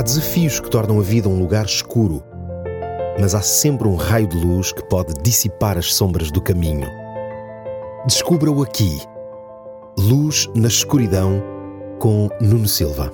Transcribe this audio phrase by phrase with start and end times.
[0.00, 2.24] Há desafios que tornam a vida um lugar escuro,
[3.20, 6.88] mas há sempre um raio de luz que pode dissipar as sombras do caminho.
[8.06, 8.98] Descubra-o aqui.
[9.98, 11.42] Luz na escuridão
[11.98, 13.12] com Nuno Silva.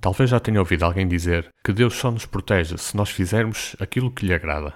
[0.00, 4.10] Talvez já tenha ouvido alguém dizer que Deus só nos protege se nós fizermos aquilo
[4.10, 4.72] que lhe agrada.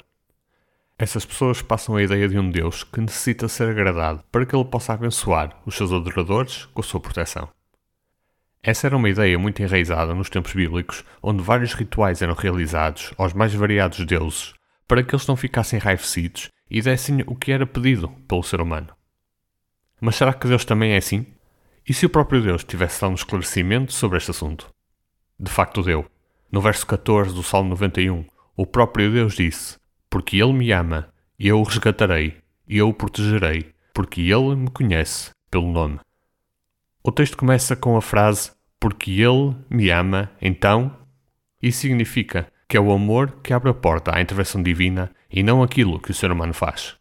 [1.02, 4.66] Essas pessoas passam a ideia de um Deus que necessita ser agradado para que ele
[4.66, 7.48] possa abençoar os seus adoradores com a sua proteção.
[8.62, 13.32] Essa era uma ideia muito enraizada nos tempos bíblicos, onde vários rituais eram realizados aos
[13.32, 14.52] mais variados deuses
[14.86, 18.88] para que eles não ficassem enraivecidos e dessem o que era pedido pelo ser humano.
[20.02, 21.24] Mas será que Deus também é assim?
[21.88, 24.70] E se o próprio Deus tivesse dado um esclarecimento sobre este assunto?
[25.38, 26.04] De facto deu.
[26.52, 29.79] No verso 14 do Salmo 91, o próprio Deus disse:
[30.10, 32.36] porque Ele me ama, eu o resgatarei,
[32.68, 36.00] e eu o protegerei, porque Ele me conhece pelo nome.
[37.02, 40.94] O texto começa com a frase porque Ele me ama, então,
[41.62, 45.62] e significa que é o amor que abre a porta à intervenção divina e não
[45.62, 46.96] aquilo que o ser humano faz.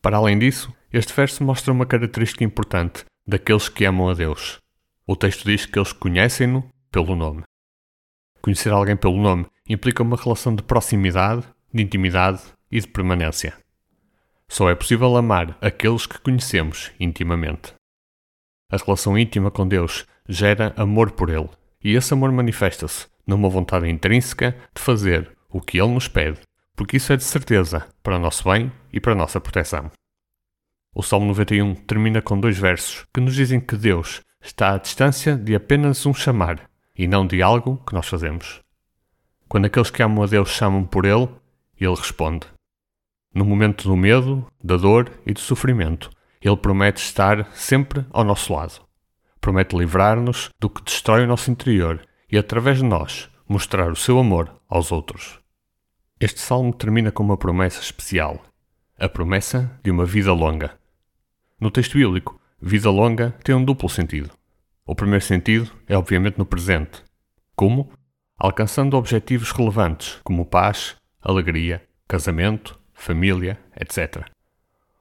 [0.00, 4.60] Para além disso, este verso mostra uma característica importante daqueles que amam a Deus.
[5.06, 7.42] O texto diz que eles conhecem-no pelo nome.
[8.42, 13.52] Conhecer alguém pelo nome implica uma relação de proximidade de intimidade e de permanência.
[14.48, 17.74] Só é possível amar aqueles que conhecemos intimamente.
[18.70, 21.50] A relação íntima com Deus gera amor por Ele,
[21.82, 26.38] e esse amor manifesta-se numa vontade intrínseca de fazer o que Ele nos pede,
[26.76, 29.90] porque isso é de certeza para o nosso bem e para a nossa proteção.
[30.94, 35.36] O Salmo 91 termina com dois versos que nos dizem que Deus está à distância
[35.36, 38.60] de apenas um chamar e não de algo que nós fazemos.
[39.48, 41.28] Quando aqueles que amam a Deus chamam por Ele,
[41.80, 42.46] ele responde.
[43.34, 46.08] No momento do medo, da dor e do sofrimento,
[46.40, 48.80] Ele promete estar sempre ao nosso lado.
[49.40, 54.20] Promete livrar-nos do que destrói o nosso interior e, através de nós, mostrar o seu
[54.20, 55.40] amor aos outros.
[56.20, 58.40] Este salmo termina com uma promessa especial:
[58.96, 60.78] a promessa de uma vida longa.
[61.60, 64.30] No texto bíblico, vida longa tem um duplo sentido.
[64.86, 67.02] O primeiro sentido é, obviamente, no presente.
[67.56, 67.90] Como?
[68.38, 74.28] Alcançando objetivos relevantes, como paz, alegria, casamento, família, etc.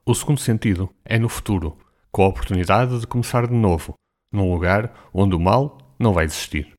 [0.06, 1.78] O segundo sentido é no futuro,
[2.12, 3.94] com a oportunidade de começar de novo,
[4.32, 6.74] num lugar onde o mal não vai existir.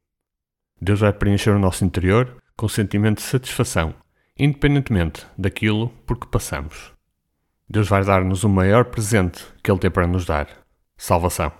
[0.81, 3.95] Deus vai preencher o nosso interior com sentimento de satisfação,
[4.39, 6.93] independentemente daquilo por que passamos.
[7.69, 10.49] Deus vai dar-nos o maior presente que Ele tem para nos dar:
[10.97, 11.53] salvação.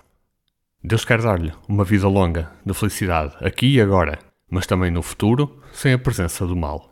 [0.83, 4.19] Deus quer dar-lhe uma vida longa de felicidade aqui e agora,
[4.51, 6.91] mas também no futuro, sem a presença do mal.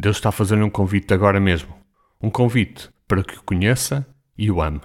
[0.00, 1.74] Deus está a fazer um convite agora mesmo.
[2.22, 4.80] Um convite para que o conheça e o ame.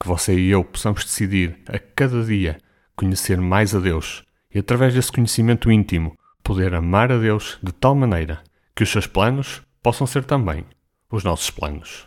[0.00, 2.58] Que você e eu possamos decidir a cada dia
[2.94, 4.22] conhecer mais a Deus
[4.54, 8.40] e, através desse conhecimento íntimo, poder amar a Deus de tal maneira
[8.72, 10.64] que os seus planos possam ser também
[11.10, 12.06] os nossos planos.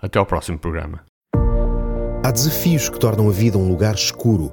[0.00, 1.04] Até ao próximo programa.
[2.24, 4.52] Há desafios que tornam a vida um lugar escuro,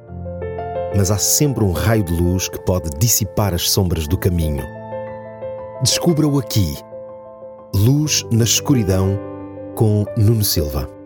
[0.96, 4.79] mas há sempre um raio de luz que pode dissipar as sombras do caminho.
[5.82, 6.76] Descubra-o aqui.
[7.74, 9.18] Luz na escuridão
[9.76, 10.99] com Nuno Silva.